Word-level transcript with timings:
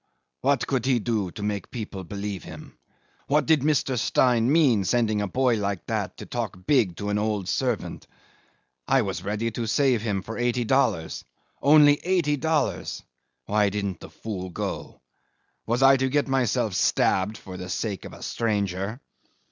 What 0.39 0.65
could 0.65 0.87
he 0.87 0.97
do 0.97 1.29
to 1.33 1.43
make 1.43 1.69
people 1.69 2.03
believe 2.03 2.43
him? 2.43 2.75
What 3.27 3.45
did 3.45 3.61
Mr. 3.61 3.99
Stein 3.99 4.51
mean 4.51 4.83
sending 4.83 5.21
a 5.21 5.27
boy 5.27 5.57
like 5.57 5.85
that 5.85 6.17
to 6.17 6.25
talk 6.25 6.65
big 6.65 6.95
to 6.97 7.09
an 7.09 7.19
old 7.19 7.47
servant? 7.47 8.07
I 8.87 9.03
was 9.03 9.21
ready 9.23 9.51
to 9.51 9.67
save 9.67 10.01
him 10.01 10.23
for 10.23 10.39
eighty 10.39 10.63
dollars. 10.63 11.23
Only 11.61 11.97
eighty 12.01 12.35
dollars. 12.35 13.03
Why 13.45 13.69
didn't 13.69 13.99
the 13.99 14.09
fool 14.09 14.49
go? 14.49 15.01
Was 15.67 15.83
I 15.83 15.97
to 15.97 16.09
get 16.09 16.25
stabbed 16.25 16.29
myself 16.29 17.37
for 17.37 17.57
the 17.57 17.69
sake 17.69 18.03
of 18.03 18.13
a 18.13 18.23
stranger?" 18.23 19.01